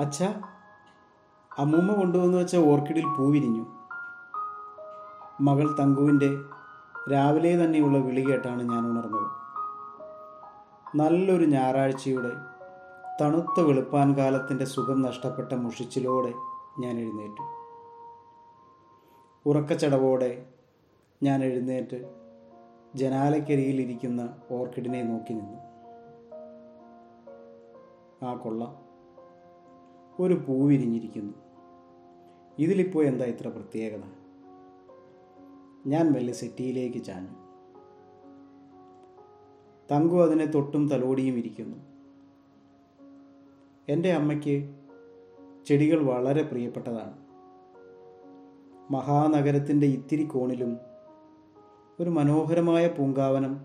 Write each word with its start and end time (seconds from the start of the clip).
അച്ഛ 0.00 0.22
അമ്മൂമ്മ 1.58 1.92
കൊണ്ടുവന്നു 1.92 2.38
വെച്ച 2.38 2.56
ഓർക്കിഡിൽ 2.56 3.04
പൂവിരിഞ്ഞു 3.18 3.66
മകൾ 5.40 5.76
തങ്കുവിന്റെ 5.80 6.28
രാവിലെ 7.12 7.64
തന്നെയുള്ള 7.64 7.98
വിളി 7.98 8.30
കേട്ടാണ് 8.30 8.62
ഞാൻ 8.62 8.86
ഉണർന്നത്. 8.86 9.28
നല്ലൊരു 10.96 11.44
ഞായറാഴ്ചയുടെ 11.44 12.32
തണുത്ത 13.20 13.60
വെളുപ്പാൻ 13.60 14.14
കാലത്തിന്റെ 14.14 14.64
സുഖം 14.64 15.02
നഷ്ടപ്പെട്ട 15.02 15.52
മുഷിച്ചിലോടെ 15.52 16.34
ഞാൻ 16.78 16.98
എഴുന്നേറ്റു. 16.98 17.42
ഉറക്കച്ചടവോടെ 19.46 20.46
ഞാൻ 21.22 21.44
എഴുന്നേറ്റ് 21.44 21.98
ജനാലക്കരിയിലിരിക്കുന്ന 22.94 24.34
ഓർക്കിഡിനെ 24.50 25.02
നോക്കി 25.02 25.32
നിന്നു. 25.32 25.58
ആ 28.26 28.34
കൊള്ളാം 28.34 28.89
ഒരു 30.20 30.34
പൂ 30.34 30.68
വിരിഞ്ഞിരിക്കുന്നു 30.68 31.34
ഇതിലിപ്പോൾ 32.58 33.04
എന്താ 33.04 33.24
ഇത്ര 33.24 33.48
പ്രത്യേകത? 33.48 34.02
ഞാൻ 35.86 36.12
മെല്ലെ 36.12 36.34
സെറ്റിയിലേക്ക് 36.34 37.04
ചാഞ്ഞു. 37.04 37.34
തങ്കു 39.92 40.22
അതിനെ 40.22 40.44
തൊട്ടും 40.44 40.88
തലോടിയും 40.88 41.34
ഇരിക്കുന്നു. 41.34 41.76
എന്റെ 43.88 44.12
അമ്മയ്ക്ക് 44.12 44.74
ചെടികൾ 45.66 46.04
വളരെ 46.04 46.42
പ്രിയപ്പെട്ടതാണ്. 46.42 47.16
മഹാനഗരത്തിന്റെ 48.92 49.86
ഇത്തിരി 49.86 50.24
കോണിലും 50.24 50.76
ഒരു 52.00 52.10
മനോഹരമായ 52.10 52.88
പൂങ്കാവനം 52.88 53.60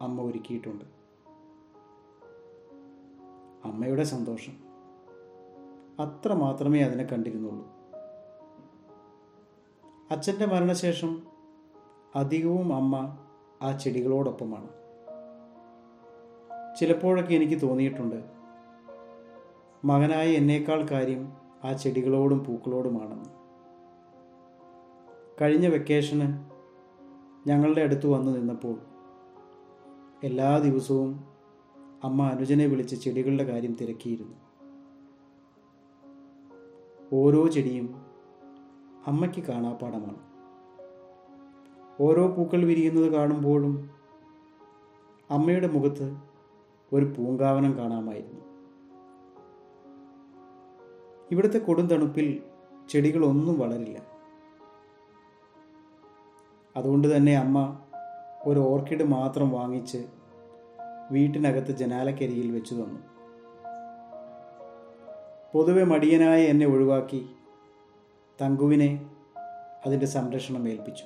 അമ്മ 0.00 0.22
ഒരുക്കിയിട്ടുണ്ട്. 0.22 0.84
അമ്മയുടെ 3.64 4.02
സന്തോഷം. 4.02 4.69
അത്ര 6.00 6.32
മാത്രമേ 6.32 6.80
അതിനെ 6.80 7.04
കണ്ടിരുന്നുള്ളൂ. 7.04 7.66
അച്ഛന്റെ 10.10 10.46
മരണശേഷം 10.46 11.22
അധികവും 12.14 12.74
അമ്മ 12.74 13.18
ആ 13.62 13.78
ചെടികളോടൊപ്പമാണ്. 13.78 14.68
ചിലപ്പോഴൊക്കെ 16.76 17.34
എനിക്ക് 17.34 17.62
തോന്നിയിട്ടുണ്ട് 17.62 18.24
മകനായ 19.84 20.28
എന്നേക്കാൾ 20.28 20.86
കാര്യം 20.90 21.32
ആ 21.64 21.72
ചെടികളോടും 21.72 22.44
പൂക്കളോടുമാണെന്ന്. 22.44 23.30
കഴിഞ്ഞ 25.42 25.66
വെക്കേഷന് 25.66 26.44
ഞങ്ങളുടെ 27.48 27.80
അടുത്ത് 27.80 28.06
വന്നു 28.06 28.32
നിന്നപ്പോൾ 28.32 28.80
എല്ലാ 30.24 30.58
ദിവസവും 30.58 31.24
അമ്മ 32.04 32.26
അനുജനെ 32.26 32.66
വിളിച്ച് 32.66 32.96
ചെടികളുടെ 32.96 33.44
കാര്യം 33.44 33.74
തിരക്കിയിരുന്നു. 33.74 34.49
ഓരോ 37.12 37.48
ചെടിയും 37.48 37.86
അമ്മയ്ക്ക് 39.06 39.40
കാണാപ്പാടമാണ് 39.46 40.18
ഓരോ 42.00 42.28
പൂക്കൾ 42.28 42.64
വിരിയുന്നത് 42.64 43.12
കാണുമ്പോഴും 43.12 43.90
അമ്മയുടെ 45.30 45.66
മുഖത്ത് 45.66 46.16
ഒരു 46.92 47.04
പൂങ്കാവനം 47.04 47.78
കാണാമായിരുന്നു. 47.78 48.40
ഇവിടുത്തെ 51.30 51.58
കൊടും 51.58 51.86
തണുപ്പിൽ 51.86 52.42
ചെടികളൊന്നും 52.90 53.58
വളരില്ല. 53.58 54.02
അതുകൊണ്ട് 56.76 57.16
തന്നെ 57.16 57.36
അമ്മ 57.36 57.78
ഒരു 58.44 58.60
ഓർക്കിഡ് 58.60 59.02
മാത്രം 59.02 59.50
വാങ്ങിച്ച് 59.50 60.08
വീട്ടിനകത്ത് 61.10 61.76
ജനാലക്കരിയിൽ 61.76 62.52
വെച്ചു 62.52 62.74
തന്നു. 62.74 63.19
പൊതുവെ 65.54 65.84
മടിയനായ 65.84 66.42
എന്നെ 66.42 66.66
ഒഴിവാക്കി 66.66 67.28
തങ്കുവിനെ 68.42 69.06
അതിന്റെ 69.86 70.06
സംരക്ഷണം 70.06 70.68
ഏൽപ്പിച്ചു. 70.68 71.04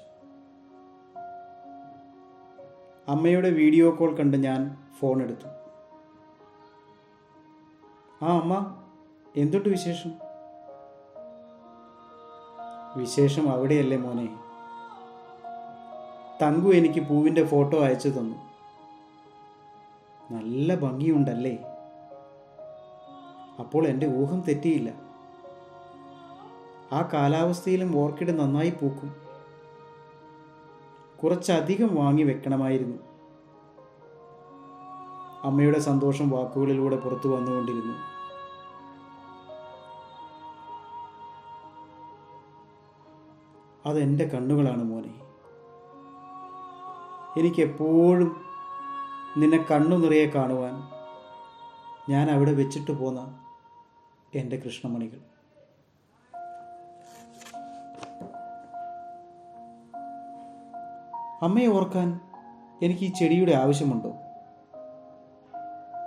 അമ്മയുടെ 3.08 3.50
വീഡിയോ 3.50 3.90
കോൾ 3.90 4.16
കണ്ട് 4.16 4.36
ഞാൻ 4.36 4.76
ഫോൺ 4.98 5.22
എടുത്തു. 5.22 5.48
ആ 8.24 8.40
അമ്മ 8.40 8.82
എന്തുണ്ട് 9.36 9.68
വിശേഷം? 9.68 10.12
വിശേഷം 12.96 13.52
അവിടെയല്ലേ 13.52 13.96
മോനെ? 13.96 14.26
തങ്കു 16.42 16.68
എനിക്ക് 16.68 17.00
പൂവിന്റെ 17.00 17.44
ഫോട്ടോ 17.44 17.84
അയച്ചു 17.84 18.08
തന്നു. 18.08 18.36
നല്ല 20.30 20.74
ഭംഗിയുണ്ടല്ലേ? 20.74 21.64
അപ്പോൾ 23.58 23.86
എന്റെ 23.86 24.06
ഊഹം 24.06 24.40
തെറ്റിയില്ല. 24.40 24.92
ആ 26.92 27.08
കാലാവസ്ഥയിലും 27.12 27.98
ഓർക്കിഡ് 27.98 28.40
നന്നായി 28.40 28.70
പൂക്കും. 28.70 29.16
കുറച്ചധികം 31.22 31.94
വാങ്ങി 31.94 32.22
വെക്കണമായിരുന്നു. 32.22 32.96
അമ്മയുടെ 35.42 35.78
സന്തോഷം 35.78 36.30
വാക്കുകളിലൂടെ 36.30 36.96
പുറത്തു 36.96 37.28
വന്നുകൊണ്ടിരുന്നു. 37.28 37.94
അതെന്റെ 43.86 44.24
കണ്ണുകളാണ് 44.24 44.84
മോനെ. 44.84 45.14
എനിക്കെപ്പോഴും 47.40 48.44
നിന്നെ 49.36 49.66
കണ്ണു 49.70 49.96
നിറയെ 49.96 50.26
കാണുവാൻ 50.26 50.94
ഞാൻ 52.12 52.30
അവിടെ 52.30 52.52
വെച്ചിട്ട് 52.52 52.90
പോന്ന 52.90 53.43
എന്റെ 54.34 54.56
കൃഷ്ണമണികൾ. 54.56 55.20
അമ്മയെ 61.42 61.66
ഓർക്കാൻ 61.66 62.20
എനിക്ക് 62.82 63.00
ഈ 63.00 63.12
ചെടിയുടെ 63.12 63.52
ആവശ്യമുണ്ടോ? 63.52 64.12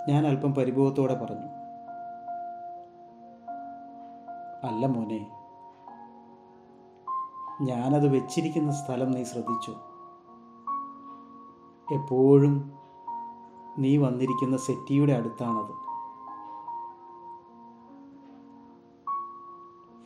ഞാൻ 0.08 0.26
അല്പം 0.26 0.54
പരിഭവത്തോടെ 0.54 1.14
പറഞ്ഞു. 1.14 1.48
അല്ല 4.66 4.86
മോനെ 4.86 5.30
ഞാനത് 7.62 8.08
വെച്ചിരിക്കുന്ന 8.08 8.72
സ്ഥലം 8.72 9.10
നീ 9.10 9.24
ശ്രദ്ധിച്ചു. 9.24 9.70
എപ്പോഴും 11.94 12.78
നീ 13.78 13.96
വന്നിരിക്കുന്ന 13.96 14.56
സെറ്റിയുടെ 14.56 15.12
അടുത്താണത്. 15.12 15.87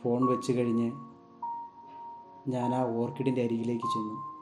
ഫോൺ 0.03 0.25
വെച്ച് 0.25 0.51
കഴിഞ്ഞ് 0.51 0.91
ഞാൻ 2.47 2.75
ആ 2.75 2.83
ഓർക്കിഡിന്റെ 2.83 3.41
അരികിലേക്ക് 3.41 3.83
ചെന്നു. 3.83 4.33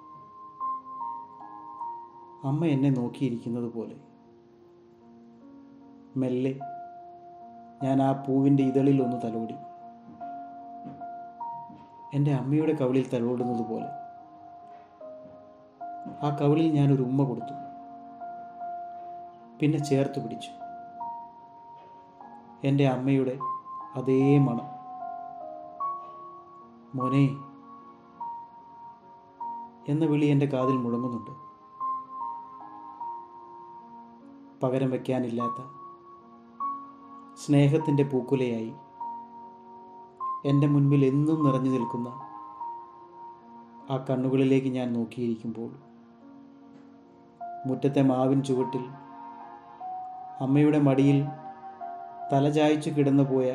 അമ്മ 2.48 2.66
എന്നെ 2.66 2.90
നോക്കിയിരിക്കുന്നത് 2.90 3.74
പോലെ. 3.74 3.96
മെല്ലെ 6.18 6.60
ഞാൻ 7.84 8.02
ആ 8.02 8.12
പൂവിന്റെ 8.12 8.64
ഇതളിൽ 8.64 9.02
ഒന്ന് 9.02 9.18
തലോടി. 9.26 9.54
എന്റെ 12.14 12.32
അമ്മയുടെ 12.32 12.74
കവിളിൽ 12.74 13.10
തലോടുന്നത് 13.10 13.66
പോലെ. 13.66 13.90
ആ 16.24 16.38
കവിളിൽ 16.42 16.72
ഞാനൊരു 16.72 17.04
ഉമ്മ 17.04 17.24
കൊടുത്തു. 17.24 17.54
പിന്നെ 19.60 19.78
ചേർത്ത് 19.78 20.24
പിടിച്ചു. 20.24 20.50
എന്റെ 22.64 22.88
അമ്മയുടെ 22.88 23.40
അതേ 23.96 24.38
മണം. 24.38 24.81
മോനെ 26.96 27.26
എന്ന 29.88 30.06
വിളി 30.06 30.26
എന്റെ 30.26 30.46
കാതിൽ 30.46 30.78
മുഴങ്ങുന്നുണ്ട്. 30.78 31.32
പകരം 34.64 34.90
വയ്ക്കാനില്ലാത്ത 34.92 35.62
സ്നേഹത്തിന്റെ 37.36 38.04
പൂക്കുലയായി 38.04 38.74
എന്റെ 40.46 40.68
മുൻപിൽ 40.68 41.06
എന്നും 41.06 41.46
നിറഞ്ഞു 41.46 41.72
നിൽക്കുന്ന 41.72 42.10
ആ 43.94 43.98
കണ്ണുകളിലേക്ക് 44.10 44.68
ഞാൻ 44.68 44.94
നോക്കിയിരിക്കുമ്പോൾ 44.94 45.72
മുറ്റത്തെ 47.68 48.02
മാവിൻ 48.02 48.44
ചുവട്ടിൽ 48.44 48.84
അമ്മയുടെ 50.42 50.80
മടിയിൽ 50.80 51.28
തലചായ്ച്ചു 52.34 52.90
കിടന്നു 52.90 53.24
പോയ 53.24 53.48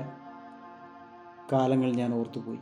കാലങ്ങൾ 1.52 1.90
ഞാൻ 1.94 2.14
ഓർത്തുപോയി. 2.14 2.60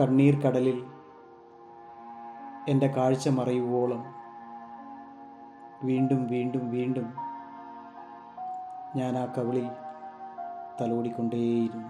കണ്ണീർ 0.00 0.40
കടലിൽ 0.40 0.86
എന്റെ 2.68 2.86
കാഴ്ച 2.86 3.28
മറയുവോളം. 3.28 4.04
വീണ്ടും 5.82 6.26
വീണ്ടും 6.26 6.70
വീണ്ടും 6.70 7.14
ഞാൻ 8.96 9.18
ആ 9.18 9.24
കവിളിൽ 9.24 9.68
തലോടിക്കൊണ്ടേയിരുന്നു. 10.80 11.88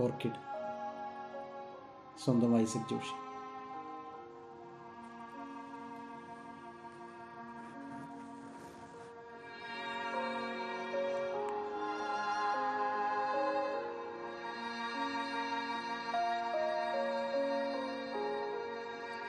ഓർക്കിഡ്. 0.00 0.40
സ്വന്തം 2.24 2.56
ഐസക് 2.56 2.88
ജോഷി. 2.90 3.23